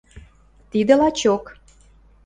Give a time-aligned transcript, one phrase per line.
[0.71, 1.43] Тидӹ лачок.